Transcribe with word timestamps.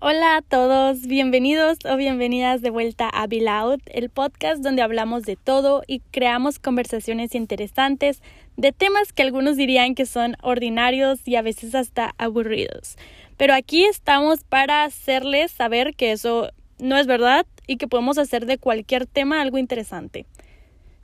Hola 0.00 0.36
a 0.36 0.42
todos, 0.42 1.08
bienvenidos 1.08 1.78
o 1.84 1.96
bienvenidas 1.96 2.62
de 2.62 2.70
vuelta 2.70 3.08
a 3.08 3.26
Be 3.26 3.40
Loud, 3.40 3.80
el 3.86 4.10
podcast 4.10 4.62
donde 4.62 4.80
hablamos 4.80 5.24
de 5.24 5.34
todo 5.34 5.82
y 5.88 6.02
creamos 6.12 6.60
conversaciones 6.60 7.34
interesantes 7.34 8.22
de 8.56 8.70
temas 8.70 9.12
que 9.12 9.22
algunos 9.22 9.56
dirían 9.56 9.96
que 9.96 10.06
son 10.06 10.36
ordinarios 10.40 11.26
y 11.26 11.34
a 11.34 11.42
veces 11.42 11.74
hasta 11.74 12.14
aburridos. 12.16 12.96
Pero 13.36 13.54
aquí 13.54 13.86
estamos 13.86 14.44
para 14.44 14.84
hacerles 14.84 15.50
saber 15.50 15.96
que 15.96 16.12
eso 16.12 16.52
no 16.78 16.96
es 16.96 17.08
verdad 17.08 17.44
y 17.66 17.76
que 17.76 17.88
podemos 17.88 18.18
hacer 18.18 18.46
de 18.46 18.56
cualquier 18.56 19.04
tema 19.04 19.40
algo 19.40 19.58
interesante. 19.58 20.26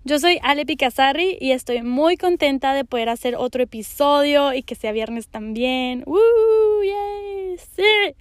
Yo 0.04 0.20
soy 0.20 0.38
Ale 0.44 0.66
Picasarri 0.66 1.36
y 1.40 1.50
estoy 1.50 1.82
muy 1.82 2.16
contenta 2.16 2.74
de 2.74 2.84
poder 2.84 3.08
hacer 3.08 3.34
otro 3.34 3.64
episodio 3.64 4.54
y 4.54 4.62
que 4.62 4.76
sea 4.76 4.92
viernes 4.92 5.26
también. 5.26 6.04
¡Woo! 6.06 6.20
¡Yay! 6.84 7.58
¡Sí! 7.58 8.14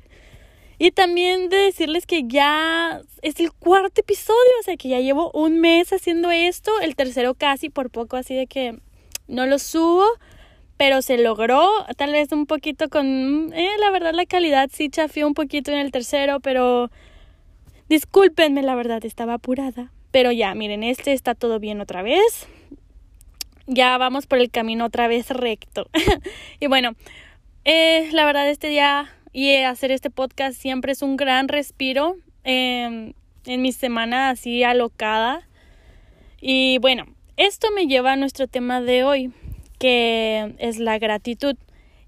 Y 0.84 0.92
también 0.92 1.48
de 1.48 1.56
decirles 1.56 2.06
que 2.06 2.24
ya 2.28 3.00
es 3.22 3.40
el 3.40 3.54
cuarto 3.54 4.02
episodio, 4.02 4.52
o 4.60 4.64
sea 4.64 4.76
que 4.76 4.90
ya 4.90 5.00
llevo 5.00 5.32
un 5.34 5.62
mes 5.62 5.94
haciendo 5.94 6.30
esto, 6.30 6.78
el 6.82 6.98
tercero 6.98 7.36
casi 7.36 7.70
por 7.70 7.90
poco, 7.90 8.18
así 8.18 8.36
de 8.36 8.48
que 8.48 8.78
no 9.30 9.46
lo 9.46 9.60
subo, 9.60 10.04
pero 10.76 11.02
se 11.02 11.18
logró, 11.18 11.70
tal 11.96 12.12
vez 12.12 12.34
un 12.34 12.48
poquito 12.48 12.90
con, 12.90 13.54
eh, 13.54 13.70
la 13.80 13.92
verdad 13.92 14.14
la 14.14 14.26
calidad 14.26 14.70
sí 14.74 14.90
chafió 14.90 15.26
un 15.26 15.36
poquito 15.36 15.72
en 15.72 15.78
el 15.78 15.90
tercero, 15.90 16.42
pero 16.42 16.92
discúlpenme, 17.88 18.62
la 18.62 18.76
verdad 18.76 19.06
estaba 19.06 19.36
apurada. 19.36 19.90
Pero 20.12 20.34
ya, 20.34 20.54
miren, 20.54 20.84
este 20.84 21.14
está 21.14 21.34
todo 21.34 21.60
bien 21.60 21.80
otra 21.80 22.02
vez. 22.02 22.50
Ya 23.68 23.98
vamos 23.98 24.28
por 24.28 24.38
el 24.40 24.52
camino 24.52 24.84
otra 24.84 25.08
vez 25.08 25.30
recto. 25.30 25.88
y 26.60 26.68
bueno, 26.68 26.92
eh, 27.64 28.10
la 28.12 28.26
verdad 28.26 28.50
este 28.50 28.68
día 28.68 29.10
y 29.34 29.56
hacer 29.56 29.92
este 29.92 30.12
podcast 30.12 30.56
siempre 30.56 30.92
es 30.92 31.02
un 31.02 31.18
gran 31.18 31.48
respiro 31.48 32.16
em, 32.44 33.14
en 33.46 33.62
mi 33.62 33.72
semana 33.72 34.30
así 34.30 34.64
alocada. 34.64 35.48
Y 36.40 36.78
bueno, 36.78 37.06
esto 37.36 37.68
me 37.76 37.88
lleva 37.88 38.14
a 38.14 38.16
nuestro 38.16 38.48
tema 38.48 38.80
de 38.80 39.04
hoy, 39.04 39.34
que 39.80 40.54
es 40.60 40.78
la 40.78 41.00
gratitud. 41.00 41.58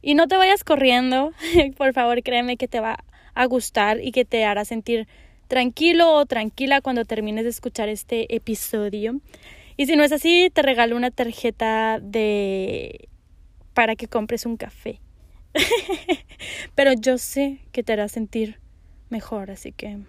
Y 0.04 0.14
no 0.14 0.28
te 0.28 0.38
vayas 0.38 0.64
corriendo, 0.64 1.32
por 1.78 1.94
favor 1.94 2.22
créeme 2.22 2.58
que 2.58 2.68
te 2.68 2.80
va 2.80 3.04
a 3.34 3.46
gustar 3.46 4.00
y 4.02 4.12
que 4.12 4.24
te 4.24 4.46
hará 4.46 4.64
sentir 4.64 5.08
tranquilo 5.48 6.14
o 6.14 6.26
tranquila 6.28 6.82
cuando 6.82 7.06
termines 7.06 7.44
de 7.44 7.50
escuchar 7.50 7.90
este 7.90 8.36
episodio. 8.36 9.20
Y 9.78 9.88
si 9.88 9.96
no 9.96 10.04
es 10.04 10.12
así, 10.12 10.52
te 10.54 10.62
regalo 10.62 10.96
una 10.96 11.10
tarjeta 11.10 12.00
de 12.00 13.10
para 13.74 13.96
que 13.96 14.08
compres 14.08 14.46
un 14.46 14.58
café. 14.58 15.02
Pero 16.76 16.94
yo 16.94 17.18
sé 17.18 17.60
que 17.72 17.84
te 17.84 17.94
hará 17.94 18.08
sentir 18.08 18.60
mejor, 19.10 19.52
así 19.52 19.72
que 19.72 20.00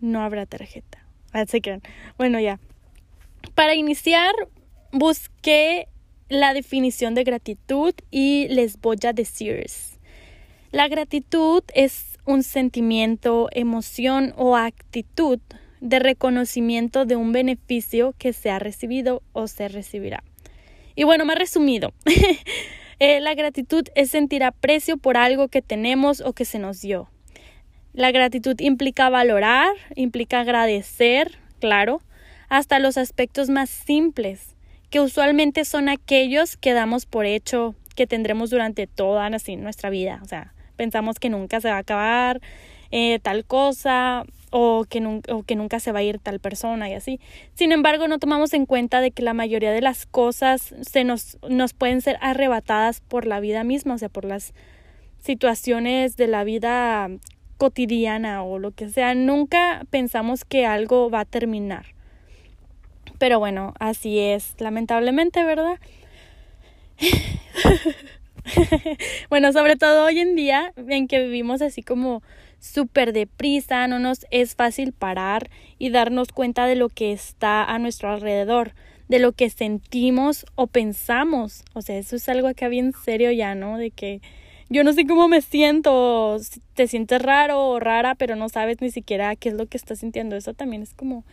no 0.00 0.22
habrá 0.22 0.46
tarjeta. 0.46 1.04
Así 1.32 1.60
que, 1.60 1.80
bueno, 2.16 2.40
ya. 2.40 2.58
Para 3.54 3.74
iniciar, 3.74 4.34
busqué 4.92 5.88
la 6.28 6.54
definición 6.54 7.14
de 7.14 7.24
gratitud 7.24 7.94
y 8.10 8.48
les 8.48 8.80
voy 8.80 8.98
a 9.06 9.12
decir. 9.12 9.66
La 10.70 10.88
gratitud 10.88 11.62
es 11.74 12.18
un 12.26 12.42
sentimiento, 12.42 13.48
emoción 13.52 14.34
o 14.36 14.56
actitud 14.56 15.40
de 15.80 15.98
reconocimiento 15.98 17.06
de 17.06 17.16
un 17.16 17.32
beneficio 17.32 18.14
que 18.18 18.32
se 18.32 18.50
ha 18.50 18.58
recibido 18.58 19.22
o 19.32 19.46
se 19.46 19.68
recibirá. 19.68 20.22
Y 20.94 21.04
bueno, 21.04 21.24
más 21.24 21.38
resumido, 21.38 21.92
eh, 23.00 23.20
la 23.20 23.34
gratitud 23.34 23.84
es 23.94 24.10
sentir 24.10 24.42
aprecio 24.42 24.96
por 24.96 25.16
algo 25.16 25.48
que 25.48 25.62
tenemos 25.62 26.20
o 26.20 26.32
que 26.32 26.44
se 26.44 26.58
nos 26.58 26.80
dio. 26.80 27.08
La 27.92 28.10
gratitud 28.10 28.56
implica 28.60 29.08
valorar, 29.08 29.72
implica 29.94 30.40
agradecer, 30.40 31.38
claro, 31.60 32.00
hasta 32.48 32.78
los 32.78 32.96
aspectos 32.96 33.50
más 33.50 33.70
simples, 33.70 34.56
que 34.90 35.00
usualmente 35.00 35.64
son 35.64 35.88
aquellos 35.88 36.56
que 36.56 36.72
damos 36.72 37.06
por 37.06 37.26
hecho 37.26 37.74
que 37.94 38.06
tendremos 38.06 38.50
durante 38.50 38.86
toda 38.86 39.28
nuestra 39.30 39.90
vida. 39.90 40.20
O 40.22 40.26
sea, 40.26 40.54
pensamos 40.76 41.18
que 41.18 41.28
nunca 41.28 41.60
se 41.60 41.68
va 41.68 41.76
a 41.76 41.80
acabar 41.80 42.40
eh, 42.90 43.18
tal 43.20 43.44
cosa 43.44 44.24
o 44.50 44.84
que, 44.88 45.20
o 45.28 45.42
que 45.42 45.56
nunca 45.56 45.80
se 45.80 45.92
va 45.92 46.00
a 46.00 46.02
ir 46.02 46.18
tal 46.18 46.40
persona 46.40 46.88
y 46.88 46.94
así. 46.94 47.20
Sin 47.54 47.72
embargo, 47.72 48.08
no 48.08 48.18
tomamos 48.18 48.54
en 48.54 48.66
cuenta 48.66 49.00
de 49.00 49.10
que 49.10 49.22
la 49.22 49.34
mayoría 49.34 49.72
de 49.72 49.82
las 49.82 50.06
cosas 50.06 50.74
se 50.82 51.04
nos, 51.04 51.38
nos 51.48 51.74
pueden 51.74 52.00
ser 52.00 52.18
arrebatadas 52.20 53.00
por 53.00 53.26
la 53.26 53.40
vida 53.40 53.64
misma, 53.64 53.94
o 53.94 53.98
sea, 53.98 54.08
por 54.08 54.24
las 54.24 54.54
situaciones 55.20 56.16
de 56.16 56.28
la 56.28 56.44
vida 56.44 57.10
cotidiana 57.58 58.42
o 58.42 58.58
lo 58.58 58.70
que 58.70 58.88
sea. 58.88 59.14
Nunca 59.14 59.84
pensamos 59.90 60.44
que 60.44 60.64
algo 60.64 61.10
va 61.10 61.20
a 61.20 61.24
terminar. 61.24 61.86
Pero 63.18 63.38
bueno, 63.38 63.74
así 63.80 64.18
es, 64.18 64.54
lamentablemente, 64.58 65.44
¿verdad? 65.44 65.78
bueno, 69.28 69.52
sobre 69.52 69.76
todo 69.76 70.04
hoy 70.04 70.20
en 70.20 70.36
día, 70.36 70.72
en 70.76 71.08
que 71.08 71.20
vivimos 71.20 71.62
así 71.62 71.82
como 71.82 72.22
súper 72.58 73.12
deprisa, 73.12 73.86
no 73.86 73.98
nos 73.98 74.26
es 74.30 74.54
fácil 74.54 74.92
parar 74.92 75.50
y 75.78 75.90
darnos 75.90 76.28
cuenta 76.32 76.66
de 76.66 76.76
lo 76.76 76.88
que 76.88 77.12
está 77.12 77.64
a 77.64 77.78
nuestro 77.78 78.10
alrededor, 78.10 78.72
de 79.08 79.18
lo 79.18 79.32
que 79.32 79.50
sentimos 79.50 80.46
o 80.54 80.66
pensamos. 80.66 81.64
O 81.74 81.82
sea, 81.82 81.98
eso 81.98 82.16
es 82.16 82.28
algo 82.28 82.48
acá 82.48 82.68
bien 82.68 82.92
serio 83.04 83.32
ya, 83.32 83.54
¿no? 83.54 83.78
De 83.78 83.90
que 83.90 84.20
yo 84.68 84.84
no 84.84 84.92
sé 84.92 85.06
cómo 85.06 85.28
me 85.28 85.40
siento, 85.40 86.38
te 86.74 86.86
sientes 86.86 87.22
raro 87.22 87.68
o 87.68 87.80
rara, 87.80 88.14
pero 88.14 88.36
no 88.36 88.48
sabes 88.48 88.80
ni 88.80 88.90
siquiera 88.90 89.34
qué 89.36 89.48
es 89.48 89.54
lo 89.54 89.66
que 89.66 89.76
estás 89.76 90.00
sintiendo. 90.00 90.36
Eso 90.36 90.54
también 90.54 90.82
es 90.82 90.92
como, 90.94 91.24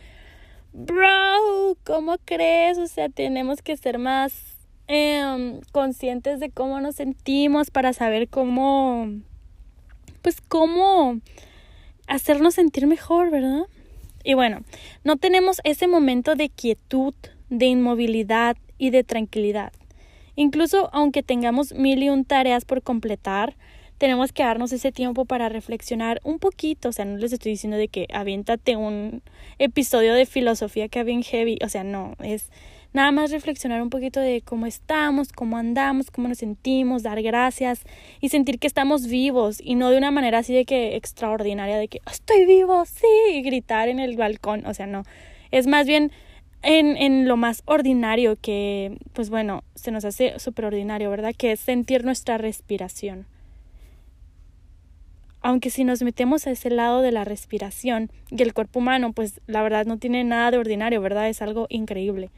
bro, 0.72 1.76
¿cómo 1.84 2.16
crees? 2.24 2.78
O 2.78 2.86
sea, 2.86 3.08
tenemos 3.08 3.60
que 3.62 3.76
ser 3.76 3.98
más 3.98 4.56
Em, 4.88 5.60
conscientes 5.72 6.38
de 6.38 6.50
cómo 6.50 6.80
nos 6.80 6.94
sentimos 6.94 7.72
para 7.72 7.92
saber 7.92 8.28
cómo, 8.28 9.08
pues 10.26 10.40
cómo 10.40 11.20
hacernos 12.08 12.54
sentir 12.54 12.88
mejor, 12.88 13.30
¿verdad? 13.30 13.66
Y 14.24 14.34
bueno, 14.34 14.64
no 15.04 15.18
tenemos 15.18 15.60
ese 15.62 15.86
momento 15.86 16.34
de 16.34 16.48
quietud, 16.48 17.14
de 17.48 17.66
inmovilidad 17.66 18.56
y 18.76 18.90
de 18.90 19.04
tranquilidad. 19.04 19.72
Incluso 20.34 20.90
aunque 20.92 21.22
tengamos 21.22 21.74
mil 21.74 22.02
y 22.02 22.08
un 22.08 22.24
tareas 22.24 22.64
por 22.64 22.82
completar, 22.82 23.54
tenemos 23.98 24.32
que 24.32 24.42
darnos 24.42 24.72
ese 24.72 24.90
tiempo 24.90 25.26
para 25.26 25.48
reflexionar 25.48 26.20
un 26.24 26.40
poquito. 26.40 26.88
O 26.88 26.92
sea, 26.92 27.04
no 27.04 27.18
les 27.18 27.32
estoy 27.32 27.52
diciendo 27.52 27.76
de 27.76 27.86
que 27.86 28.08
aviéntate 28.12 28.74
un 28.74 29.22
episodio 29.60 30.12
de 30.12 30.26
filosofía 30.26 30.88
que 30.88 31.04
bien 31.04 31.22
heavy. 31.22 31.60
O 31.64 31.68
sea, 31.68 31.84
no, 31.84 32.16
es 32.18 32.50
Nada 32.96 33.12
más 33.12 33.30
reflexionar 33.30 33.82
un 33.82 33.90
poquito 33.90 34.20
de 34.20 34.40
cómo 34.40 34.64
estamos, 34.64 35.30
cómo 35.30 35.58
andamos, 35.58 36.10
cómo 36.10 36.28
nos 36.28 36.38
sentimos, 36.38 37.02
dar 37.02 37.20
gracias 37.20 37.82
y 38.22 38.30
sentir 38.30 38.58
que 38.58 38.66
estamos 38.66 39.06
vivos 39.06 39.58
y 39.62 39.74
no 39.74 39.90
de 39.90 39.98
una 39.98 40.10
manera 40.10 40.38
así 40.38 40.54
de 40.54 40.64
que 40.64 40.96
extraordinaria, 40.96 41.76
de 41.76 41.88
que 41.88 42.00
estoy 42.10 42.46
vivo, 42.46 42.86
sí, 42.86 43.06
y 43.34 43.42
gritar 43.42 43.90
en 43.90 44.00
el 44.00 44.16
balcón, 44.16 44.64
o 44.64 44.72
sea, 44.72 44.86
no. 44.86 45.02
Es 45.50 45.66
más 45.66 45.86
bien 45.86 46.10
en, 46.62 46.96
en 46.96 47.28
lo 47.28 47.36
más 47.36 47.62
ordinario 47.66 48.38
que, 48.40 48.96
pues 49.12 49.28
bueno, 49.28 49.62
se 49.74 49.90
nos 49.90 50.06
hace 50.06 50.38
súper 50.38 50.64
ordinario, 50.64 51.10
¿verdad? 51.10 51.34
Que 51.36 51.52
es 51.52 51.60
sentir 51.60 52.02
nuestra 52.02 52.38
respiración 52.38 53.26
aunque 55.42 55.70
si 55.70 55.84
nos 55.84 56.02
metemos 56.02 56.46
a 56.46 56.50
ese 56.50 56.70
lado 56.70 57.02
de 57.02 57.12
la 57.12 57.24
respiración 57.24 58.10
y 58.30 58.42
el 58.42 58.52
cuerpo 58.52 58.80
humano, 58.80 59.12
pues 59.12 59.40
la 59.46 59.62
verdad 59.62 59.84
no 59.84 59.96
tiene 59.96 60.24
nada 60.24 60.50
de 60.50 60.58
ordinario, 60.58 61.00
¿verdad? 61.00 61.28
Es 61.28 61.40
algo 61.40 61.66
increíble. 61.68 62.30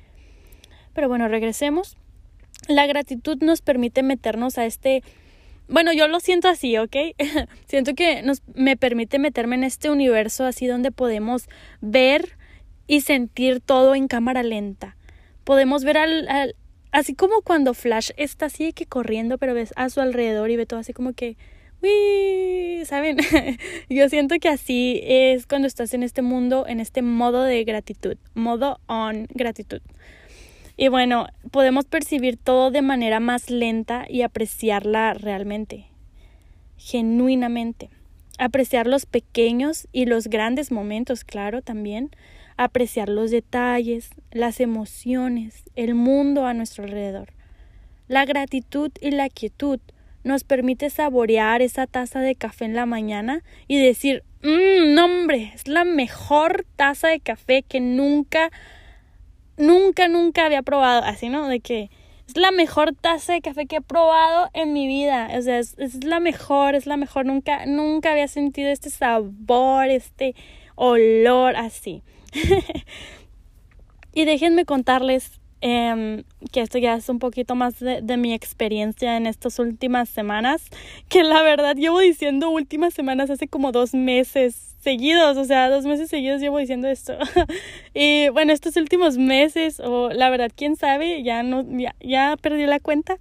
Pero 0.98 1.08
bueno, 1.08 1.28
regresemos. 1.28 1.96
La 2.66 2.88
gratitud 2.88 3.38
nos 3.40 3.62
permite 3.62 4.02
meternos 4.02 4.58
a 4.58 4.66
este 4.66 5.04
bueno, 5.68 5.92
yo 5.92 6.08
lo 6.08 6.18
siento 6.18 6.48
así, 6.48 6.76
¿ok? 6.76 6.96
siento 7.68 7.94
que 7.94 8.20
nos, 8.22 8.42
me 8.56 8.76
permite 8.76 9.20
meterme 9.20 9.54
en 9.54 9.62
este 9.62 9.90
universo 9.90 10.44
así 10.44 10.66
donde 10.66 10.90
podemos 10.90 11.48
ver 11.80 12.36
y 12.88 13.02
sentir 13.02 13.60
todo 13.60 13.94
en 13.94 14.08
cámara 14.08 14.42
lenta. 14.42 14.96
Podemos 15.44 15.84
ver 15.84 15.98
al, 15.98 16.56
así 16.90 17.14
como 17.14 17.42
cuando 17.42 17.74
Flash 17.74 18.10
está 18.16 18.46
así 18.46 18.72
que 18.72 18.86
corriendo, 18.86 19.38
pero 19.38 19.54
ves 19.54 19.72
a 19.76 19.90
su 19.90 20.00
alrededor 20.00 20.50
y 20.50 20.56
ve 20.56 20.66
todo 20.66 20.80
así 20.80 20.92
como 20.92 21.12
que, 21.12 21.36
uy, 21.80 22.84
¿saben? 22.86 23.18
yo 23.88 24.08
siento 24.08 24.34
que 24.40 24.48
así 24.48 25.00
es 25.04 25.46
cuando 25.46 25.68
estás 25.68 25.94
en 25.94 26.02
este 26.02 26.22
mundo, 26.22 26.66
en 26.66 26.80
este 26.80 27.02
modo 27.02 27.44
de 27.44 27.62
gratitud, 27.62 28.16
modo 28.34 28.80
on 28.88 29.28
gratitud. 29.32 29.80
Y 30.80 30.86
bueno, 30.86 31.26
podemos 31.50 31.86
percibir 31.86 32.36
todo 32.36 32.70
de 32.70 32.82
manera 32.82 33.18
más 33.18 33.50
lenta 33.50 34.06
y 34.08 34.22
apreciarla 34.22 35.12
realmente, 35.12 35.86
genuinamente. 36.76 37.90
Apreciar 38.38 38.86
los 38.86 39.04
pequeños 39.04 39.88
y 39.90 40.06
los 40.06 40.28
grandes 40.28 40.70
momentos, 40.70 41.24
claro, 41.24 41.62
también. 41.62 42.10
Apreciar 42.56 43.08
los 43.08 43.32
detalles, 43.32 44.10
las 44.30 44.60
emociones, 44.60 45.64
el 45.74 45.96
mundo 45.96 46.46
a 46.46 46.54
nuestro 46.54 46.84
alrededor. 46.84 47.32
La 48.06 48.24
gratitud 48.24 48.92
y 49.00 49.10
la 49.10 49.28
quietud 49.28 49.80
nos 50.22 50.44
permite 50.44 50.90
saborear 50.90 51.60
esa 51.60 51.88
taza 51.88 52.20
de 52.20 52.36
café 52.36 52.66
en 52.66 52.76
la 52.76 52.86
mañana 52.86 53.42
y 53.66 53.78
decir, 53.78 54.22
mmm, 54.44 54.94
no 54.94 55.06
hombre, 55.06 55.50
es 55.56 55.66
la 55.66 55.84
mejor 55.84 56.64
taza 56.76 57.08
de 57.08 57.18
café 57.18 57.64
que 57.64 57.80
nunca, 57.80 58.52
nunca, 59.58 60.08
nunca 60.08 60.46
había 60.46 60.62
probado. 60.62 61.02
Así, 61.04 61.28
¿no? 61.28 61.48
De 61.48 61.60
que 61.60 61.90
es 62.28 62.36
la 62.36 62.50
mejor 62.50 62.94
taza 62.94 63.32
de 63.32 63.40
café 63.40 63.66
que 63.66 63.76
he 63.76 63.80
probado 63.80 64.50
en 64.52 64.72
mi 64.72 64.86
vida. 64.86 65.30
O 65.36 65.42
sea, 65.42 65.58
es, 65.58 66.04
la 66.04 66.20
mejor, 66.20 66.74
es 66.74 66.86
la 66.86 66.96
mejor. 66.96 67.26
Nunca, 67.26 67.66
nunca 67.66 68.12
había 68.12 68.28
sentido 68.28 68.70
este 68.70 68.90
sabor, 68.90 69.88
este 69.88 70.34
olor 70.74 71.56
así. 71.56 72.02
y 74.14 74.24
déjenme 74.24 74.64
contarles 74.64 75.40
eh, 75.60 76.22
que 76.52 76.60
esto 76.60 76.78
ya 76.78 76.94
es 76.94 77.08
un 77.08 77.18
poquito 77.18 77.54
más 77.54 77.80
de, 77.80 78.00
de, 78.00 78.16
mi 78.16 78.32
experiencia 78.32 79.16
en 79.16 79.26
estas 79.26 79.58
últimas 79.58 80.08
semanas, 80.08 80.62
que 81.08 81.24
la 81.24 81.42
verdad 81.42 81.74
llevo 81.74 81.98
diciendo 81.98 82.50
últimas 82.50 82.94
semanas 82.94 83.30
hace 83.30 83.48
como 83.48 83.72
dos 83.72 83.92
meses 83.92 84.76
seguidos, 84.88 85.36
o 85.36 85.44
sea, 85.44 85.68
dos 85.68 85.84
meses 85.84 86.08
seguidos 86.08 86.40
llevo 86.40 86.56
diciendo 86.56 86.88
esto. 86.88 87.12
y 87.94 88.30
bueno, 88.30 88.54
estos 88.54 88.74
últimos 88.76 89.18
meses, 89.18 89.80
o 89.80 90.08
la 90.08 90.30
verdad, 90.30 90.50
quién 90.56 90.76
sabe, 90.76 91.22
ya 91.22 91.42
no, 91.42 91.62
ya, 91.78 91.94
ya 92.00 92.38
perdí 92.40 92.64
la 92.64 92.80
cuenta, 92.80 93.18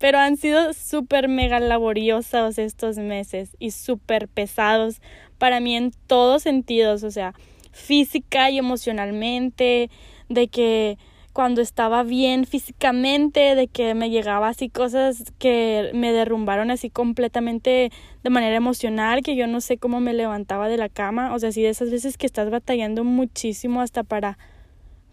pero 0.00 0.18
han 0.18 0.36
sido 0.36 0.72
súper 0.72 1.28
mega 1.28 1.60
laboriosos 1.60 2.58
estos 2.58 2.98
meses 2.98 3.56
y 3.60 3.70
súper 3.70 4.26
pesados 4.26 5.00
para 5.38 5.60
mí 5.60 5.76
en 5.76 5.92
todos 6.08 6.42
sentidos, 6.42 7.04
o 7.04 7.12
sea, 7.12 7.32
física 7.70 8.50
y 8.50 8.58
emocionalmente, 8.58 9.90
de 10.28 10.48
que 10.48 10.98
cuando 11.34 11.60
estaba 11.60 12.04
bien 12.04 12.46
físicamente, 12.46 13.56
de 13.56 13.66
que 13.66 13.94
me 13.94 14.08
llegaba 14.08 14.48
así 14.48 14.68
cosas 14.68 15.24
que 15.40 15.90
me 15.92 16.12
derrumbaron 16.12 16.70
así 16.70 16.90
completamente 16.90 17.90
de 18.22 18.30
manera 18.30 18.54
emocional, 18.54 19.20
que 19.22 19.34
yo 19.34 19.48
no 19.48 19.60
sé 19.60 19.76
cómo 19.76 19.98
me 19.98 20.14
levantaba 20.14 20.68
de 20.68 20.76
la 20.76 20.88
cama, 20.88 21.34
o 21.34 21.38
sea, 21.40 21.48
así 21.48 21.60
de 21.60 21.70
esas 21.70 21.90
veces 21.90 22.16
que 22.16 22.26
estás 22.26 22.50
batallando 22.50 23.02
muchísimo 23.02 23.80
hasta 23.80 24.04
para 24.04 24.38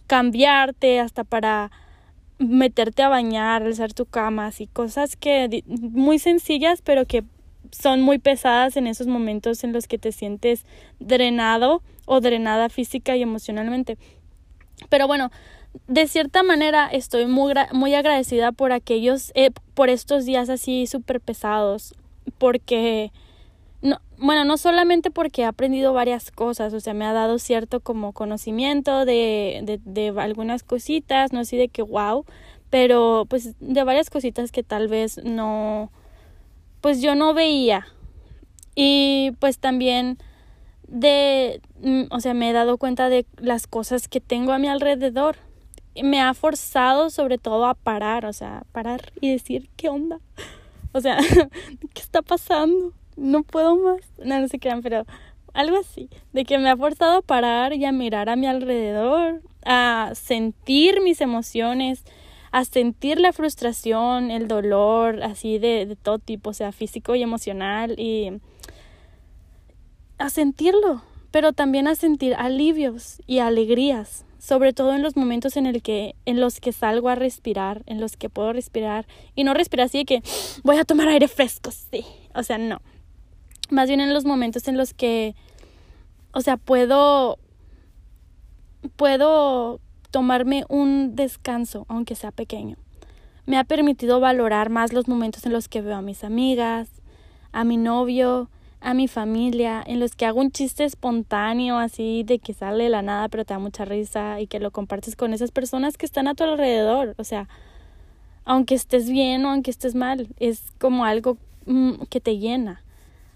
cambiarte, 0.06 1.00
hasta 1.00 1.24
para 1.24 1.72
meterte 2.38 3.02
a 3.02 3.10
bañar, 3.10 3.64
alzar 3.64 3.92
tu 3.92 4.06
cama, 4.06 4.46
así 4.46 4.68
cosas 4.68 5.16
que 5.16 5.64
muy 5.66 6.20
sencillas, 6.20 6.84
pero 6.84 7.06
que 7.08 7.24
son 7.72 8.02
muy 8.02 8.20
pesadas 8.20 8.78
en 8.78 8.86
esos 8.86 9.08
momentos 9.08 9.64
en 9.64 9.74
los 9.74 9.88
que 9.88 9.98
te 9.98 10.12
sientes 10.12 10.66
drenado 11.00 11.82
o 12.06 12.22
drenada 12.22 12.70
física 12.70 13.16
y 13.16 13.24
emocionalmente. 13.24 13.98
Pero 14.90 15.08
bueno, 15.08 15.32
de 15.88 16.08
cierta 16.08 16.44
manera 16.44 16.88
estoy 16.88 17.26
muy, 17.26 17.54
muy 17.74 17.94
agradecida 17.94 18.52
por 18.52 18.72
aquellos, 18.72 19.32
eh, 19.36 19.52
por 19.74 19.90
estos 19.90 20.26
días 20.26 20.50
así 20.50 20.88
súper 20.88 21.22
pesados, 21.22 21.94
porque, 22.38 23.12
no, 23.82 24.00
bueno, 24.18 24.44
no 24.46 24.58
solamente 24.58 25.12
porque 25.12 25.42
he 25.42 25.46
aprendido 25.46 25.94
varias 25.94 26.32
cosas, 26.32 26.74
o 26.74 26.80
sea, 26.80 26.94
me 26.94 27.06
ha 27.06 27.14
dado 27.14 27.40
cierto 27.40 27.80
como 27.80 28.14
conocimiento 28.14 29.06
de, 29.06 29.62
de, 29.64 29.80
de 29.84 30.20
algunas 30.20 30.64
cositas, 30.64 31.34
no 31.34 31.40
así 31.40 31.58
de 31.58 31.70
que 31.70 31.82
wow, 31.82 32.26
pero 32.70 33.26
pues 33.30 33.56
de 33.60 33.84
varias 33.84 34.10
cositas 34.10 34.52
que 34.52 34.64
tal 34.64 34.88
vez 34.88 35.22
no, 35.24 35.92
pues 36.80 37.02
yo 37.02 37.16
no 37.16 37.34
veía. 37.34 37.88
Y 38.76 39.32
pues 39.40 39.60
también 39.60 40.18
de, 40.88 41.62
mm, 41.82 42.04
o 42.12 42.20
sea, 42.20 42.34
me 42.34 42.50
he 42.50 42.54
dado 42.54 42.78
cuenta 42.78 43.10
de 43.10 43.26
las 43.38 43.68
cosas 43.68 44.08
que 44.08 44.22
tengo 44.22 44.54
a 44.54 44.60
mi 44.60 44.68
alrededor 44.68 45.38
me 46.02 46.22
ha 46.22 46.34
forzado 46.34 47.10
sobre 47.10 47.38
todo 47.38 47.66
a 47.66 47.74
parar, 47.74 48.26
o 48.26 48.34
sea, 48.34 48.64
parar 48.72 49.12
y 49.20 49.32
decir, 49.32 49.70
¿qué 49.76 49.90
onda? 49.90 50.20
O 50.94 51.00
sea, 51.00 51.18
¿qué 51.94 52.02
está 52.02 52.22
pasando? 52.22 52.92
No 53.16 53.44
puedo 53.44 53.78
más. 53.78 54.02
No, 54.22 54.42
no 54.42 54.50
se 54.50 54.60
crean, 54.60 54.82
pero 54.82 55.06
algo 55.54 55.78
así, 55.78 56.10
de 56.34 56.44
que 56.44 56.58
me 56.58 56.70
ha 56.70 56.76
forzado 56.76 57.20
a 57.20 57.22
parar 57.22 57.74
y 57.74 57.86
a 57.86 57.94
mirar 57.94 58.28
a 58.28 58.36
mi 58.36 58.46
alrededor, 58.46 59.42
a 59.64 60.12
sentir 60.16 61.00
mis 61.00 61.22
emociones, 61.22 62.04
a 62.52 62.66
sentir 62.66 63.22
la 63.22 63.32
frustración, 63.32 64.32
el 64.32 64.50
dolor, 64.50 65.24
así 65.24 65.60
de, 65.60 65.86
de 65.86 65.96
todo 65.96 66.20
tipo, 66.20 66.50
o 66.50 66.54
sea, 66.54 66.74
físico 66.74 67.16
y 67.16 67.24
emocional, 67.24 67.98
y 67.98 68.42
a 70.18 70.30
sentirlo, 70.30 71.02
pero 71.32 71.54
también 71.54 71.88
a 71.88 71.96
sentir 71.96 72.36
alivios 72.36 73.22
y 73.28 73.40
alegrías 73.40 74.26
sobre 74.42 74.74
todo 74.74 74.96
en 74.96 75.04
los 75.04 75.16
momentos 75.16 75.56
en 75.56 75.68
el 75.68 75.84
que 75.84 76.16
en 76.26 76.42
los 76.42 76.60
que 76.60 76.72
salgo 76.72 77.10
a 77.10 77.16
respirar, 77.16 77.84
en 77.86 78.02
los 78.02 78.18
que 78.18 78.28
puedo 78.28 78.52
respirar 78.54 79.06
y 79.36 79.44
no 79.44 79.54
respirar 79.54 79.86
así 79.86 80.00
de 80.00 80.06
que 80.06 80.24
voy 80.64 80.78
a 80.78 80.84
tomar 80.84 81.08
aire 81.10 81.28
fresco, 81.28 81.70
sí, 81.70 82.04
o 82.34 82.42
sea, 82.42 82.58
no. 82.58 82.82
Más 83.70 83.88
bien 83.88 84.02
en 84.02 84.14
los 84.14 84.26
momentos 84.26 84.68
en 84.68 84.78
los 84.78 84.96
que 84.96 85.36
o 86.34 86.42
sea, 86.42 86.58
puedo 86.58 87.38
puedo 88.96 89.80
tomarme 90.10 90.66
un 90.70 91.16
descanso, 91.16 91.86
aunque 91.88 92.16
sea 92.16 92.32
pequeño. 92.32 92.78
Me 93.46 93.60
ha 93.60 93.64
permitido 93.64 94.20
valorar 94.20 94.72
más 94.72 94.92
los 94.92 95.08
momentos 95.08 95.46
en 95.46 95.54
los 95.54 95.68
que 95.68 95.82
veo 95.82 95.96
a 95.96 96.02
mis 96.02 96.24
amigas, 96.24 96.90
a 97.52 97.64
mi 97.64 97.78
novio, 97.78 98.50
a 98.82 98.96
mi 98.96 99.08
familia, 99.08 99.84
en 99.86 100.00
los 100.00 100.16
que 100.16 100.26
hago 100.26 100.42
un 100.42 100.52
chiste 100.52 100.84
espontáneo 100.84 101.78
así 101.78 102.24
de 102.24 102.40
que 102.40 102.54
sale 102.54 102.86
de 102.86 102.90
la 102.90 103.04
nada 103.04 103.30
pero 103.30 103.46
te 103.46 103.54
da 103.54 103.60
mucha 103.60 103.86
risa 103.86 104.42
y 104.42 104.48
que 104.48 104.60
lo 104.60 104.72
compartes 104.72 105.16
con 105.16 105.34
esas 105.34 105.52
personas 105.52 105.98
que 105.98 106.06
están 106.06 106.28
a 106.28 106.34
tu 106.34 106.44
alrededor. 106.44 107.14
O 107.18 107.24
sea, 107.24 107.48
aunque 108.44 108.76
estés 108.76 109.10
bien 109.10 109.46
o 109.46 109.52
aunque 109.52 109.72
estés 109.72 109.94
mal, 109.94 110.28
es 110.40 110.64
como 110.80 111.06
algo 111.06 111.38
mm, 111.68 112.04
que 112.10 112.20
te 112.20 112.40
llena. 112.40 112.82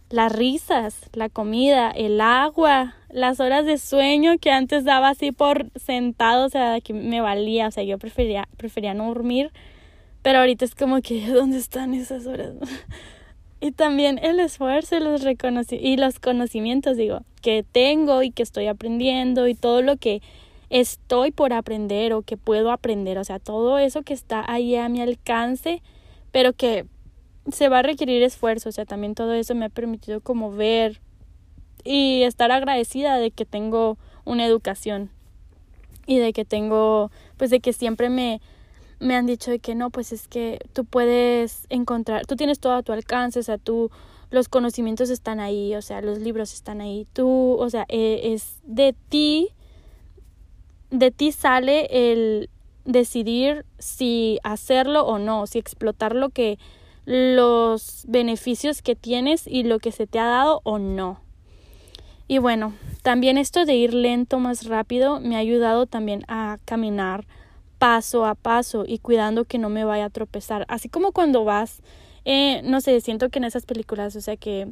Las 0.09 0.31
risas, 0.31 1.09
la 1.13 1.29
comida, 1.29 1.91
el 1.91 2.21
agua, 2.21 2.95
las 3.09 3.39
horas 3.39 3.65
de 3.65 3.77
sueño 3.77 4.37
que 4.39 4.51
antes 4.51 4.83
daba 4.83 5.09
así 5.09 5.31
por 5.31 5.69
sentado, 5.79 6.45
o 6.45 6.49
sea, 6.49 6.81
que 6.81 6.93
me 6.93 7.21
valía, 7.21 7.67
o 7.67 7.71
sea, 7.71 7.83
yo 7.83 7.97
prefería, 7.97 8.47
prefería 8.57 8.93
no 8.93 9.07
dormir, 9.07 9.51
pero 10.21 10.39
ahorita 10.39 10.65
es 10.65 10.73
como 10.75 11.01
que, 11.01 11.27
¿dónde 11.31 11.57
están 11.57 11.93
esas 11.93 12.25
horas? 12.25 12.53
y 13.65 13.71
también 13.71 14.19
el 14.21 14.39
esfuerzo 14.39 14.95
y 14.95 14.99
los, 14.99 15.23
y 15.71 15.97
los 15.97 16.19
conocimientos, 16.19 16.97
digo, 16.97 17.21
que 17.41 17.65
tengo 17.71 18.21
y 18.21 18.29
que 18.29 18.43
estoy 18.43 18.67
aprendiendo 18.67 19.47
y 19.47 19.55
todo 19.55 19.81
lo 19.81 19.97
que 19.97 20.21
estoy 20.69 21.31
por 21.31 21.51
aprender 21.51 22.13
o 22.13 22.21
que 22.21 22.37
puedo 22.37 22.69
aprender, 22.69 23.17
o 23.17 23.23
sea, 23.23 23.39
todo 23.39 23.79
eso 23.79 24.03
que 24.03 24.13
está 24.13 24.45
ahí 24.47 24.75
a 24.75 24.87
mi 24.87 25.01
alcance, 25.01 25.81
pero 26.31 26.53
que 26.53 26.85
se 27.51 27.67
va 27.67 27.79
a 27.79 27.81
requerir 27.81 28.21
esfuerzo, 28.21 28.69
o 28.69 28.71
sea, 28.71 28.85
también 28.85 29.15
todo 29.15 29.33
eso 29.33 29.55
me 29.55 29.65
ha 29.65 29.69
permitido 29.69 30.21
como 30.21 30.51
ver 30.51 31.01
y 31.83 32.21
estar 32.21 32.51
agradecida 32.51 33.17
de 33.17 33.31
que 33.31 33.45
tengo 33.45 33.97
una 34.25 34.45
educación 34.45 35.09
y 36.05 36.19
de 36.19 36.33
que 36.33 36.45
tengo, 36.45 37.09
pues 37.37 37.49
de 37.49 37.61
que 37.61 37.73
siempre 37.73 38.11
me, 38.11 38.41
me 38.99 39.15
han 39.15 39.25
dicho 39.25 39.51
de 39.51 39.59
que 39.59 39.75
no, 39.75 39.89
pues 39.89 40.11
es 40.11 40.27
que 40.27 40.59
tú 40.73 40.85
puedes 40.85 41.65
encontrar, 41.69 42.25
tú 42.25 42.35
tienes 42.35 42.59
todo 42.59 42.73
a 42.73 42.83
tu 42.83 42.91
alcance, 42.91 43.39
o 43.39 43.43
sea, 43.43 43.57
tú, 43.57 43.91
los 44.31 44.49
conocimientos 44.49 45.09
están 45.09 45.39
ahí, 45.39 45.75
o 45.75 45.81
sea, 45.81 46.01
los 46.01 46.19
libros 46.19 46.53
están 46.53 46.81
ahí, 46.81 47.07
tú, 47.13 47.55
o 47.59 47.69
sea, 47.69 47.85
eh, 47.89 48.33
es 48.33 48.59
de 48.63 48.95
ti, 49.09 49.49
de 50.91 51.11
ti 51.11 51.31
sale 51.31 51.87
el 51.91 52.49
decidir 52.85 53.65
si 53.79 54.39
hacerlo 54.43 55.05
o 55.05 55.19
no, 55.19 55.47
si 55.47 55.59
explotar 55.59 56.15
lo 56.15 56.29
que, 56.29 56.59
los 57.05 58.03
beneficios 58.07 58.81
que 58.81 58.95
tienes 58.95 59.45
y 59.47 59.63
lo 59.63 59.79
que 59.79 59.91
se 59.91 60.07
te 60.07 60.19
ha 60.19 60.25
dado 60.25 60.61
o 60.63 60.79
no. 60.79 61.19
Y 62.27 62.39
bueno, 62.39 62.73
también 63.03 63.37
esto 63.37 63.65
de 63.65 63.75
ir 63.75 63.93
lento 63.93 64.39
más 64.39 64.65
rápido 64.65 65.19
me 65.19 65.35
ha 65.35 65.39
ayudado 65.39 65.85
también 65.85 66.23
a 66.27 66.57
caminar 66.65 67.27
paso 67.85 68.25
a 68.25 68.33
paso 68.33 68.83
y 68.87 68.97
cuidando 68.97 69.45
que 69.45 69.59
no 69.59 69.69
me 69.69 69.85
vaya 69.85 70.05
a 70.05 70.09
tropezar. 70.09 70.65
Así 70.69 70.89
como 70.89 71.11
cuando 71.11 71.43
vas, 71.43 71.83
eh, 72.25 72.61
no 72.63 72.81
sé, 72.81 72.99
siento 72.99 73.29
que 73.29 73.37
en 73.37 73.43
esas 73.43 73.67
películas, 73.67 74.15
o 74.15 74.21
sea, 74.21 74.37
que 74.37 74.67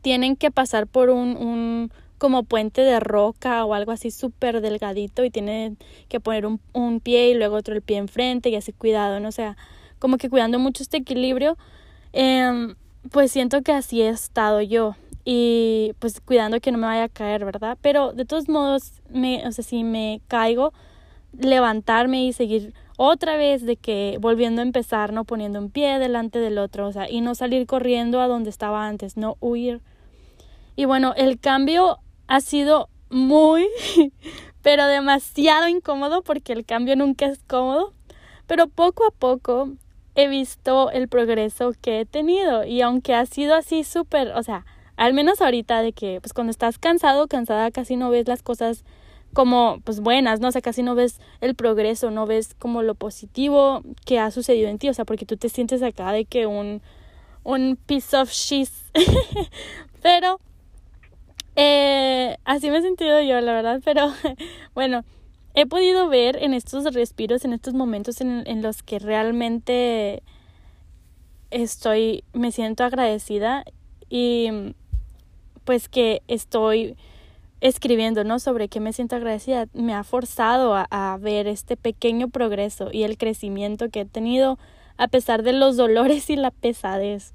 tienen 0.00 0.34
que 0.34 0.50
pasar 0.50 0.86
por 0.86 1.10
un, 1.10 1.36
un 1.36 1.92
como 2.16 2.44
puente 2.44 2.80
de 2.80 2.98
roca 2.98 3.66
o 3.66 3.74
algo 3.74 3.92
así 3.92 4.10
súper 4.10 4.62
delgadito 4.62 5.22
y 5.22 5.28
tienen 5.28 5.76
que 6.08 6.18
poner 6.18 6.46
un, 6.46 6.62
un 6.72 7.00
pie 7.00 7.28
y 7.28 7.34
luego 7.34 7.56
otro 7.56 7.74
el 7.74 7.82
pie 7.82 7.98
enfrente 7.98 8.48
y 8.48 8.56
así 8.56 8.72
cuidado, 8.72 9.20
¿no? 9.20 9.28
O 9.28 9.32
sea, 9.32 9.58
como 9.98 10.16
que 10.16 10.30
cuidando 10.30 10.58
mucho 10.58 10.82
este 10.82 10.96
equilibrio, 10.96 11.58
eh, 12.14 12.74
pues 13.10 13.32
siento 13.32 13.60
que 13.60 13.72
así 13.72 14.00
he 14.00 14.08
estado 14.08 14.62
yo 14.62 14.96
y 15.26 15.92
pues 15.98 16.22
cuidando 16.22 16.58
que 16.60 16.72
no 16.72 16.78
me 16.78 16.86
vaya 16.86 17.04
a 17.04 17.08
caer, 17.10 17.44
¿verdad? 17.44 17.76
Pero 17.82 18.14
de 18.14 18.24
todos 18.24 18.48
modos, 18.48 19.02
me, 19.10 19.46
o 19.46 19.52
sea, 19.52 19.62
si 19.62 19.84
me 19.84 20.22
caigo, 20.26 20.72
levantarme 21.38 22.24
y 22.24 22.32
seguir 22.32 22.74
otra 22.96 23.36
vez 23.36 23.64
de 23.64 23.76
que 23.76 24.18
volviendo 24.20 24.60
a 24.60 24.64
empezar, 24.64 25.12
no 25.12 25.24
poniendo 25.24 25.58
un 25.58 25.70
pie 25.70 25.98
delante 25.98 26.38
del 26.38 26.58
otro, 26.58 26.86
o 26.86 26.92
sea, 26.92 27.10
y 27.10 27.20
no 27.20 27.34
salir 27.34 27.66
corriendo 27.66 28.20
a 28.20 28.28
donde 28.28 28.50
estaba 28.50 28.86
antes, 28.86 29.16
no 29.16 29.36
huir. 29.40 29.80
Y 30.76 30.84
bueno, 30.84 31.12
el 31.16 31.38
cambio 31.40 31.98
ha 32.26 32.40
sido 32.40 32.88
muy, 33.10 33.66
pero 34.62 34.86
demasiado 34.86 35.68
incómodo 35.68 36.22
porque 36.22 36.52
el 36.52 36.64
cambio 36.64 36.96
nunca 36.96 37.26
es 37.26 37.40
cómodo, 37.46 37.92
pero 38.46 38.68
poco 38.68 39.06
a 39.06 39.10
poco 39.10 39.70
he 40.14 40.28
visto 40.28 40.90
el 40.90 41.08
progreso 41.08 41.72
que 41.80 42.00
he 42.00 42.06
tenido 42.06 42.64
y 42.64 42.80
aunque 42.82 43.14
ha 43.14 43.26
sido 43.26 43.54
así 43.54 43.82
súper, 43.82 44.28
o 44.36 44.42
sea, 44.42 44.64
al 44.96 45.12
menos 45.12 45.40
ahorita 45.40 45.82
de 45.82 45.92
que 45.92 46.20
pues 46.20 46.32
cuando 46.32 46.52
estás 46.52 46.78
cansado, 46.78 47.26
cansada, 47.26 47.70
casi 47.72 47.96
no 47.96 48.10
ves 48.10 48.28
las 48.28 48.42
cosas 48.42 48.84
como 49.34 49.80
pues 49.84 50.00
buenas, 50.00 50.40
¿no? 50.40 50.48
O 50.48 50.52
sea, 50.52 50.62
casi 50.62 50.82
no 50.82 50.94
ves 50.94 51.20
el 51.40 51.54
progreso, 51.54 52.10
no 52.10 52.26
ves 52.26 52.54
como 52.54 52.82
lo 52.82 52.94
positivo 52.94 53.82
que 54.06 54.18
ha 54.18 54.30
sucedido 54.30 54.68
en 54.68 54.78
ti, 54.78 54.88
o 54.88 54.94
sea, 54.94 55.04
porque 55.04 55.26
tú 55.26 55.36
te 55.36 55.48
sientes 55.48 55.82
acá 55.82 56.12
de 56.12 56.24
que 56.24 56.46
un 56.46 56.80
un 57.44 57.76
piece 57.86 58.16
of 58.16 58.30
shit. 58.30 58.70
pero 60.02 60.40
eh, 61.56 62.36
así 62.44 62.70
me 62.70 62.78
he 62.78 62.82
sentido 62.82 63.20
yo, 63.20 63.40
la 63.40 63.52
verdad, 63.52 63.80
pero 63.84 64.12
bueno, 64.74 65.04
he 65.54 65.66
podido 65.66 66.08
ver 66.08 66.42
en 66.42 66.54
estos 66.54 66.92
respiros, 66.92 67.44
en 67.44 67.52
estos 67.52 67.74
momentos 67.74 68.20
en, 68.20 68.42
en 68.46 68.62
los 68.62 68.82
que 68.82 68.98
realmente 68.98 70.22
estoy, 71.50 72.24
me 72.32 72.50
siento 72.50 72.82
agradecida 72.82 73.64
y 74.08 74.74
pues 75.64 75.88
que 75.88 76.22
estoy 76.26 76.96
escribiendo, 77.64 78.24
¿no? 78.24 78.38
Sobre 78.38 78.68
qué 78.68 78.78
me 78.78 78.92
siento 78.92 79.16
agradecida, 79.16 79.68
me 79.72 79.94
ha 79.94 80.04
forzado 80.04 80.74
a, 80.74 80.86
a, 80.90 81.16
ver 81.16 81.46
este 81.46 81.78
pequeño 81.78 82.28
progreso 82.28 82.90
y 82.92 83.04
el 83.04 83.16
crecimiento 83.16 83.88
que 83.88 84.00
he 84.00 84.04
tenido 84.04 84.58
a 84.98 85.08
pesar 85.08 85.42
de 85.42 85.54
los 85.54 85.76
dolores 85.78 86.28
y 86.28 86.36
la 86.36 86.50
pesadez. 86.50 87.32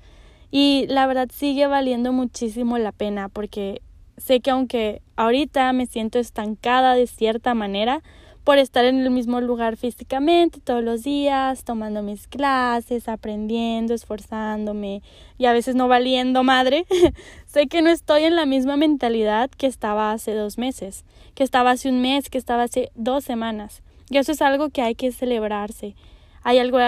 Y 0.51 0.85
la 0.87 1.07
verdad 1.07 1.29
sigue 1.33 1.65
valiendo 1.65 2.13
muchísimo 2.13 2.77
la 2.77 2.91
pena 2.91 3.27
porque 3.27 3.81
sé 4.17 4.39
que 4.39 4.51
aunque 4.51 5.01
ahorita 5.15 5.73
me 5.73 5.87
siento 5.87 6.19
estancada 6.19 6.93
de 6.93 7.07
cierta 7.07 7.55
manera, 7.55 8.03
por 8.43 8.57
estar 8.57 8.85
en 8.85 8.99
el 8.99 9.11
mismo 9.11 9.41
lugar 9.41 9.77
físicamente 9.77 10.59
todos 10.59 10.83
los 10.83 11.03
días, 11.03 11.63
tomando 11.63 12.01
mis 12.01 12.27
clases, 12.27 13.07
aprendiendo, 13.07 13.93
esforzándome 13.93 15.01
y 15.37 15.45
a 15.45 15.53
veces 15.53 15.75
no 15.75 15.87
valiendo 15.87 16.43
madre, 16.43 16.85
sé 17.45 17.67
que 17.67 17.81
no 17.81 17.89
estoy 17.89 18.23
en 18.23 18.35
la 18.35 18.45
misma 18.45 18.77
mentalidad 18.77 19.49
que 19.49 19.67
estaba 19.67 20.11
hace 20.11 20.33
dos 20.33 20.57
meses, 20.57 21.05
que 21.35 21.43
estaba 21.43 21.71
hace 21.71 21.89
un 21.89 22.01
mes, 22.01 22.29
que 22.29 22.37
estaba 22.37 22.63
hace 22.63 22.91
dos 22.95 23.23
semanas. 23.23 23.83
Y 24.09 24.17
eso 24.17 24.31
es 24.31 24.41
algo 24.41 24.69
que 24.69 24.81
hay 24.81 24.95
que 24.95 25.11
celebrarse. 25.11 25.95
Hay 26.41 26.57
algo, 26.57 26.79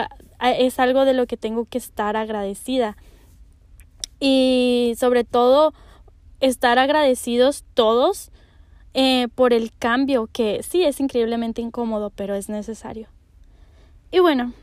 es 0.42 0.80
algo 0.80 1.06
de 1.06 1.14
lo 1.14 1.28
que 1.28 1.38
tengo 1.38 1.66
que 1.66 1.78
estar 1.78 2.18
agradecida. 2.18 2.98
Y 4.20 4.94
sobre 4.98 5.24
todo, 5.24 5.74
estar 6.40 6.80
agradecidos 6.80 7.64
todos 7.74 8.32
eh, 8.94 9.28
por 9.36 9.54
el 9.54 9.72
cambio 9.72 10.28
que 10.32 10.64
sí 10.64 10.84
es 10.84 11.00
increíblemente 11.00 11.62
incómodo, 11.62 12.10
pero 12.10 12.36
es 12.36 12.50
necesario. 12.50 13.08
Y 14.12 14.20
bueno, 14.20 14.54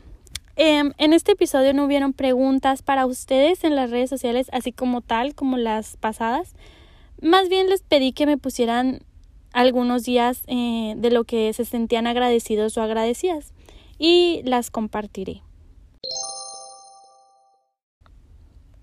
eh, 0.55 0.91
en 0.97 1.13
este 1.13 1.31
episodio 1.31 1.73
no 1.73 1.85
hubieron 1.85 2.13
preguntas 2.13 2.81
para 2.81 3.05
ustedes 3.05 3.63
en 3.63 3.75
las 3.75 3.89
redes 3.89 4.09
sociales, 4.09 4.49
así 4.51 4.71
como 4.71 5.01
tal, 5.01 5.33
como 5.33 5.57
las 5.57 5.97
pasadas. 5.97 6.53
Más 7.21 7.49
bien 7.49 7.69
les 7.69 7.81
pedí 7.81 8.11
que 8.11 8.25
me 8.25 8.37
pusieran 8.37 9.01
algunos 9.51 10.03
días 10.03 10.43
eh, 10.47 10.93
de 10.97 11.11
lo 11.11 11.23
que 11.23 11.51
se 11.53 11.65
sentían 11.65 12.07
agradecidos 12.07 12.77
o 12.77 12.81
agradecidas 12.81 13.53
y 13.97 14.41
las 14.43 14.69
compartiré. 14.69 15.41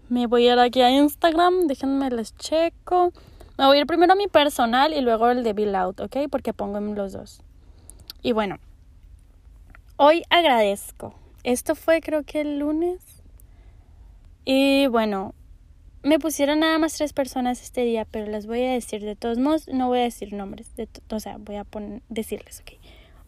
Me 0.08 0.26
voy 0.26 0.48
a 0.48 0.52
ir 0.52 0.58
aquí 0.58 0.82
a 0.82 0.90
Instagram, 0.90 1.66
déjenme 1.66 2.10
les 2.10 2.36
checo. 2.36 3.12
Me 3.58 3.64
voy 3.66 3.78
a 3.78 3.80
ir 3.80 3.86
primero 3.86 4.12
a 4.12 4.16
mi 4.16 4.26
personal 4.26 4.92
y 4.92 5.00
luego 5.00 5.30
el 5.30 5.42
de 5.42 5.54
Bill 5.54 5.74
Out, 5.74 6.00
¿ok? 6.00 6.16
Porque 6.30 6.52
pongo 6.52 6.78
los 6.80 7.12
dos. 7.12 7.40
Y 8.22 8.32
bueno, 8.32 8.58
hoy 9.96 10.24
agradezco. 10.28 11.14
Esto 11.42 11.74
fue 11.74 12.02
creo 12.02 12.22
que 12.22 12.42
el 12.42 12.58
lunes. 12.58 13.00
Y 14.44 14.88
bueno, 14.88 15.34
me 16.02 16.18
pusieron 16.18 16.60
nada 16.60 16.78
más 16.78 16.94
tres 16.94 17.14
personas 17.14 17.62
este 17.62 17.82
día, 17.82 18.04
pero 18.04 18.30
las 18.30 18.46
voy 18.46 18.62
a 18.62 18.72
decir 18.72 19.02
de 19.02 19.16
todos 19.16 19.38
modos. 19.38 19.68
No 19.68 19.88
voy 19.88 20.00
a 20.00 20.02
decir 20.02 20.34
nombres, 20.34 20.76
de 20.76 20.88
o 21.10 21.20
sea, 21.20 21.38
voy 21.38 21.56
a 21.56 21.66
decirles, 22.08 22.60
¿ok? 22.60 22.78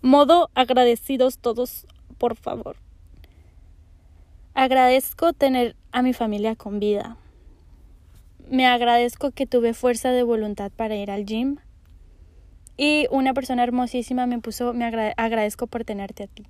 Modo 0.03 0.51
agradecidos 0.55 1.39
todos, 1.39 1.87
por 2.19 2.37
favor. 2.37 2.77
Agradezco 4.53 5.33
tener 5.33 5.75
a 5.91 6.03
mi 6.03 6.13
familia 6.13 6.55
con 6.55 6.81
vida 6.81 7.17
me 8.51 8.67
agradezco 8.67 9.31
que 9.31 9.47
tuve 9.47 9.75
fuerza 9.75 10.11
de 10.11 10.23
voluntad 10.23 10.71
para 10.75 10.97
ir 10.97 11.11
al 11.11 11.25
gym. 11.25 11.57
Y 12.77 13.07
una 13.11 13.35
persona 13.35 13.65
hermosísima 13.65 14.27
me 14.27 14.39
puso, 14.39 14.73
me 14.73 14.85
agradezco 14.85 15.67
por 15.67 15.85
tenerte 15.85 16.25
a 16.25 16.27
ti. 16.29 16.47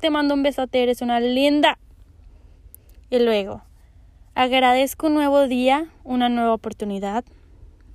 Te 0.00 0.10
mando 0.10 0.34
un 0.34 0.42
besote, 0.42 0.82
eres 0.82 1.02
una 1.02 1.20
linda. 1.20 1.78
Y 3.10 3.18
luego, 3.18 3.62
agradezco 4.34 5.08
un 5.08 5.14
nuevo 5.14 5.46
día, 5.46 5.86
una 6.04 6.28
nueva 6.28 6.54
oportunidad, 6.54 7.24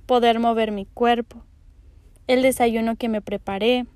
poder 0.06 0.38
mover 0.38 0.70
mi 0.70 0.86
cuerpo, 0.86 1.44
el 2.26 2.42
desayuno 2.42 2.96
que 2.96 3.08
me 3.08 3.20
preparé, 3.20 3.86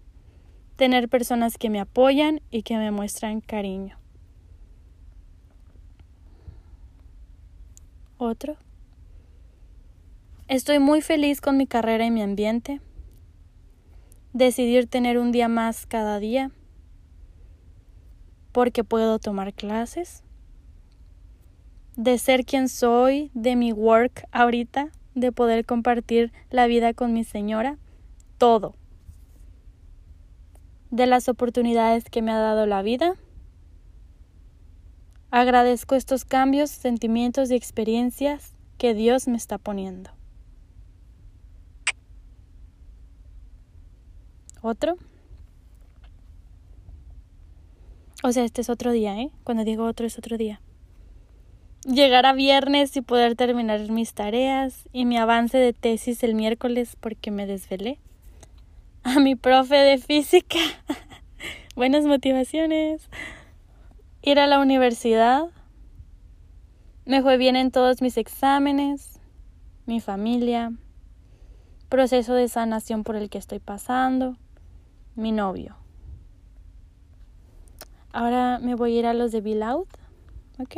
tener 0.77 1.09
personas 1.09 1.59
que 1.59 1.71
me 1.71 1.81
apoyan 1.81 2.41
y 2.51 2.63
que 2.63 2.77
me 2.77 2.91
muestran 2.91 3.41
cariño. 3.41 3.99
Otro. 8.21 8.57
Estoy 10.49 10.81
muy 10.81 11.03
feliz 11.03 11.41
con 11.41 11.57
mi 11.57 11.69
carrera 11.69 12.05
y 12.05 12.11
mi 12.11 12.21
ambiente. 12.21 12.81
Decidir 14.33 14.89
tener 14.89 15.19
un 15.19 15.31
día 15.31 15.47
más 15.47 15.87
cada 15.87 16.19
día. 16.19 16.51
Porque 18.51 18.83
puedo 18.83 19.21
tomar 19.21 19.55
clases. 19.55 20.25
De 21.95 22.19
ser 22.19 22.45
quien 22.45 22.69
soy, 22.69 23.31
de 23.35 23.55
mi 23.55 23.73
work 23.73 24.27
ahorita, 24.33 24.91
de 25.15 25.31
poder 25.31 25.65
compartir 25.65 26.33
la 26.51 26.67
vida 26.67 26.95
con 26.95 27.13
mi 27.13 27.23
señora. 27.23 27.79
Todo. 28.37 28.75
De 30.91 31.07
las 31.07 31.29
oportunidades 31.29 32.05
que 32.11 32.21
me 32.21 32.33
ha 32.33 32.39
dado 32.39 32.67
la 32.67 32.83
vida 32.83 33.15
Agradezco 35.31 35.95
estos 35.95 36.25
cambios, 36.25 36.71
sentimientos 36.71 37.51
y 37.51 37.55
experiencias 37.55 38.55
que 38.79 38.95
Dios 38.95 39.29
me 39.29 39.37
está 39.37 39.59
poniendo. 39.59 40.11
Otro. 44.63 44.97
O 48.25 48.33
sea, 48.33 48.45
este 48.45 48.63
es 48.63 48.71
otro 48.71 48.91
día, 48.91 49.21
¿eh? 49.21 49.31
Cuando 49.45 49.65
digo 49.65 49.85
otro 49.85 50.07
es 50.07 50.17
otro 50.19 50.39
día. 50.39 50.61
Llegar 51.85 52.25
a 52.25 52.33
viernes 52.33 52.97
y 52.97 53.03
poder 53.03 53.37
terminar 53.37 53.91
mis 53.91 54.15
tareas 54.15 54.89
y 54.93 55.05
mi 55.05 55.19
avance 55.19 55.59
de 55.59 55.75
tesis 55.75 56.23
el 56.23 56.35
miércoles 56.35 56.97
porque 56.99 57.31
me 57.31 57.47
desvelé. 57.47 57.99
A 59.03 59.21
mi 59.21 59.37
profe 59.37 59.77
de 59.77 59.99
física. 59.99 60.59
Buenas 61.77 62.05
motivaciones 62.05 63.09
ir 64.29 64.39
a 64.39 64.47
la 64.47 64.61
universidad. 64.61 65.47
Me 67.07 67.23
fue 67.23 67.39
bien 67.39 67.57
en 67.57 67.71
todos 67.71 68.03
mis 68.03 68.19
exámenes, 68.19 69.21
mi 69.87 70.01
familia, 70.01 70.73
proceso 71.89 72.35
de 72.35 72.49
sanación 72.49 73.05
por 73.05 73.17
el 73.17 73.31
que 73.31 73.39
estoy 73.39 73.59
pasando, 73.59 74.37
mi 75.15 75.33
novio. 75.33 75.77
Ahora 78.13 78.59
me 78.59 78.75
voy 78.75 78.97
a 78.97 78.99
ir 78.99 79.07
a 79.07 79.15
los 79.15 79.33
de 79.33 79.41
Bill 79.41 79.63
¿ok? 79.63 80.77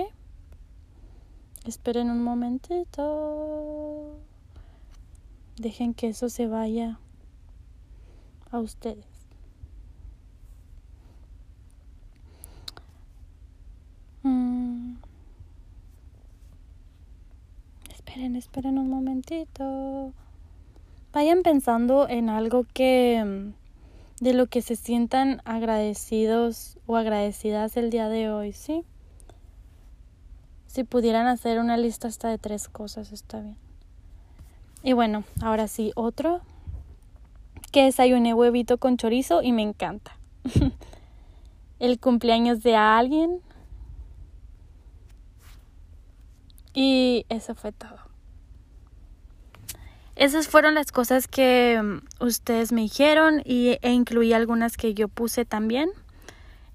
Esperen 1.64 2.11
un 2.11 2.23
momentito. 2.23 4.16
Dejen 5.57 5.95
que 5.95 6.09
eso 6.09 6.28
se 6.28 6.47
vaya 6.47 7.00
a 8.52 8.61
ustedes. 8.61 9.10
Esperen, 18.10 18.36
esperen 18.36 18.78
un 18.78 18.90
momentito. 18.90 20.12
Vayan 21.12 21.42
pensando 21.42 22.08
en 22.08 22.28
algo 22.28 22.64
que 22.72 23.22
mm, 23.24 24.24
de 24.24 24.34
lo 24.34 24.46
que 24.46 24.62
se 24.62 24.76
sientan 24.76 25.40
agradecidos 25.44 26.78
o 26.86 26.96
agradecidas 26.96 27.76
el 27.76 27.90
día 27.90 28.08
de 28.08 28.30
hoy, 28.30 28.52
¿sí? 28.52 28.84
Si 30.66 30.84
pudieran 30.84 31.26
hacer 31.26 31.58
una 31.58 31.76
lista 31.76 32.08
hasta 32.08 32.28
de 32.28 32.38
tres 32.38 32.68
cosas, 32.68 33.12
está 33.12 33.40
bien. 33.40 33.56
Y 34.82 34.92
bueno, 34.92 35.24
ahora 35.42 35.68
sí, 35.68 35.92
otro 35.94 36.40
que 37.72 37.84
desayuné 37.84 38.34
huevito 38.34 38.78
con 38.78 38.96
chorizo 38.96 39.42
y 39.42 39.52
me 39.52 39.62
encanta. 39.62 40.16
el 41.78 41.98
cumpleaños 41.98 42.62
de 42.62 42.76
alguien 42.76 43.40
Y 46.72 47.26
eso 47.28 47.54
fue 47.54 47.72
todo. 47.72 47.98
Esas 50.16 50.48
fueron 50.48 50.74
las 50.74 50.92
cosas 50.92 51.28
que 51.28 51.80
mm, 51.82 52.24
ustedes 52.24 52.72
me 52.72 52.82
dijeron 52.82 53.42
y, 53.44 53.78
e 53.80 53.92
incluí 53.92 54.32
algunas 54.32 54.76
que 54.76 54.94
yo 54.94 55.08
puse 55.08 55.44
también. 55.44 55.90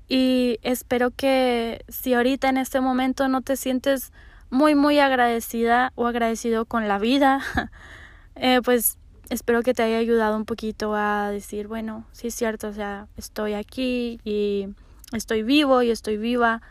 Y 0.08 0.58
espero 0.64 1.12
que 1.12 1.84
si 1.88 2.14
ahorita 2.14 2.50
en 2.50 2.58
este 2.58 2.82
momento 2.82 3.28
no 3.28 3.42
te 3.42 3.56
sientes 3.56 4.12
muy, 4.50 4.76
muy 4.76 5.00
agradecida 5.00 5.92
o 5.96 6.08
agradecido 6.08 6.66
con 6.66 6.88
la 6.88 7.00
vida, 7.00 7.42
eh, 8.36 8.62
pues 8.64 8.98
espero 9.30 9.64
que 9.64 9.74
te 9.74 9.84
haya 9.84 9.98
ayudado 9.98 10.38
un 10.38 10.46
poquito 10.46 10.96
a 10.96 11.30
decir, 11.30 11.68
bueno, 11.68 12.06
sí 12.12 12.28
es 12.28 12.36
cierto, 12.36 12.68
o 12.68 12.74
sea, 12.74 13.08
estoy 13.18 13.54
aquí 13.54 14.20
y 14.24 14.68
estoy 15.14 15.44
vivo 15.44 15.82
y 15.82 15.92
estoy 15.92 16.18
viva 16.18 16.62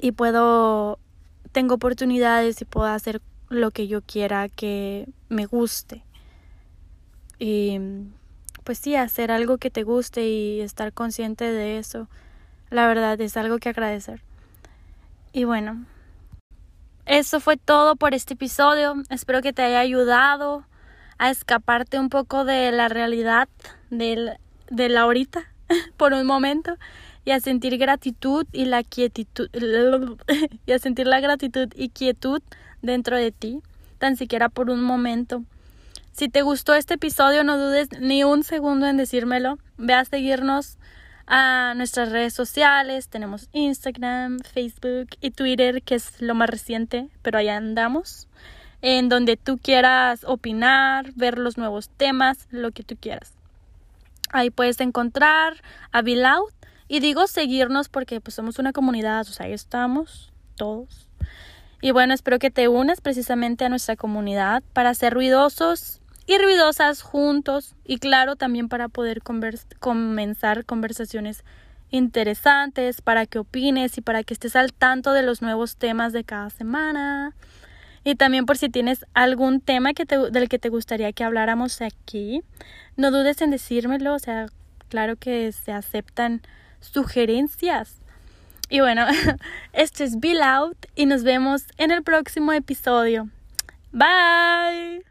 y 0.00 0.12
puedo, 0.12 0.98
tengo 1.48 1.74
oportunidades 1.74 2.60
y 2.60 2.64
puedo 2.64 2.86
hacer 2.86 3.20
lo 3.48 3.70
que 3.70 3.88
yo 3.88 4.02
quiera 4.02 4.48
que 4.48 5.08
me 5.28 5.46
guste. 5.46 6.02
Y 7.38 7.78
pues 8.64 8.78
sí, 8.78 8.96
hacer 8.96 9.30
algo 9.30 9.58
que 9.58 9.70
te 9.70 9.82
guste 9.82 10.28
y 10.28 10.60
estar 10.60 10.92
consciente 10.92 11.44
de 11.44 11.78
eso, 11.78 12.08
la 12.70 12.86
verdad 12.86 13.20
es 13.20 13.36
algo 13.36 13.58
que 13.58 13.70
agradecer. 13.70 14.22
Y 15.32 15.44
bueno, 15.44 15.86
eso 17.06 17.40
fue 17.40 17.56
todo 17.56 17.96
por 17.96 18.12
este 18.12 18.34
episodio. 18.34 18.94
Espero 19.08 19.40
que 19.40 19.52
te 19.52 19.62
haya 19.62 19.80
ayudado 19.80 20.64
a 21.16 21.30
escaparte 21.30 21.98
un 21.98 22.10
poco 22.10 22.44
de 22.44 22.70
la 22.72 22.88
realidad 22.88 23.48
del, 23.90 24.38
de 24.70 24.88
la 24.88 25.02
ahorita 25.02 25.52
por 25.96 26.12
un 26.12 26.26
momento 26.26 26.76
y 27.28 27.30
a 27.30 27.40
sentir 27.40 27.76
gratitud 27.76 28.46
y 28.52 28.64
la 28.64 28.82
quietud 28.82 29.50
y 30.66 30.72
a 30.72 30.78
sentir 30.78 31.06
la 31.06 31.20
gratitud 31.20 31.68
y 31.76 31.90
quietud 31.90 32.40
dentro 32.80 33.18
de 33.18 33.32
ti, 33.32 33.60
tan 33.98 34.16
siquiera 34.16 34.48
por 34.48 34.70
un 34.70 34.80
momento. 34.80 35.44
Si 36.12 36.30
te 36.30 36.40
gustó 36.40 36.72
este 36.72 36.94
episodio, 36.94 37.44
no 37.44 37.58
dudes 37.58 37.90
ni 38.00 38.24
un 38.24 38.44
segundo 38.44 38.86
en 38.86 38.96
decírmelo. 38.96 39.58
Ve 39.76 39.92
a 39.92 40.06
seguirnos 40.06 40.78
a 41.26 41.74
nuestras 41.76 42.12
redes 42.12 42.32
sociales. 42.32 43.10
Tenemos 43.10 43.50
Instagram, 43.52 44.38
Facebook 44.38 45.08
y 45.20 45.30
Twitter, 45.30 45.82
que 45.82 45.96
es 45.96 46.22
lo 46.22 46.34
más 46.34 46.48
reciente, 46.48 47.10
pero 47.20 47.36
allá 47.36 47.58
andamos. 47.58 48.26
En 48.80 49.10
donde 49.10 49.36
tú 49.36 49.58
quieras 49.58 50.24
opinar, 50.24 51.12
ver 51.14 51.36
los 51.36 51.58
nuevos 51.58 51.90
temas, 51.90 52.48
lo 52.50 52.70
que 52.70 52.84
tú 52.84 52.96
quieras. 52.98 53.34
Ahí 54.30 54.48
puedes 54.48 54.80
encontrar 54.80 55.62
a 55.92 56.00
Be 56.00 56.16
Loud. 56.16 56.57
Y 56.88 57.00
digo 57.00 57.26
seguirnos 57.26 57.88
porque 57.88 58.20
pues 58.20 58.34
somos 58.34 58.58
una 58.58 58.72
comunidad, 58.72 59.20
o 59.20 59.32
sea, 59.32 59.46
ahí 59.46 59.52
estamos 59.52 60.32
todos. 60.56 61.08
Y 61.80 61.92
bueno, 61.92 62.14
espero 62.14 62.38
que 62.38 62.50
te 62.50 62.66
unas 62.66 63.00
precisamente 63.00 63.64
a 63.64 63.68
nuestra 63.68 63.94
comunidad 63.94 64.62
para 64.72 64.94
ser 64.94 65.14
ruidosos 65.14 66.00
y 66.26 66.38
ruidosas 66.38 67.02
juntos 67.02 67.74
y 67.84 67.98
claro 67.98 68.36
también 68.36 68.68
para 68.68 68.88
poder 68.88 69.22
comenzar 69.78 70.64
conversaciones 70.64 71.44
interesantes, 71.90 73.00
para 73.00 73.26
que 73.26 73.38
opines 73.38 73.96
y 73.96 74.00
para 74.00 74.22
que 74.24 74.34
estés 74.34 74.56
al 74.56 74.72
tanto 74.72 75.12
de 75.12 75.22
los 75.22 75.40
nuevos 75.40 75.76
temas 75.76 76.12
de 76.12 76.24
cada 76.24 76.50
semana. 76.50 77.34
Y 78.04 78.14
también 78.14 78.46
por 78.46 78.56
si 78.58 78.68
tienes 78.68 79.04
algún 79.14 79.60
tema 79.60 79.94
que 79.94 80.04
del 80.04 80.48
que 80.48 80.58
te 80.58 80.68
gustaría 80.68 81.12
que 81.12 81.24
habláramos 81.24 81.80
aquí, 81.80 82.42
no 82.96 83.10
dudes 83.10 83.40
en 83.40 83.50
decírmelo, 83.50 84.14
o 84.14 84.18
sea, 84.18 84.46
claro 84.88 85.16
que 85.16 85.52
se 85.52 85.72
aceptan 85.72 86.42
sugerencias. 86.80 87.96
Y 88.68 88.80
bueno, 88.80 89.06
esto 89.72 90.04
es 90.04 90.20
Be 90.20 90.34
Loud 90.34 90.76
y 90.94 91.06
nos 91.06 91.22
vemos 91.22 91.64
en 91.78 91.90
el 91.90 92.02
próximo 92.02 92.52
episodio. 92.52 93.28
Bye. 93.92 95.07